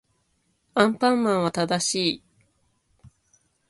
[0.73, 2.23] アンパンマンは正しい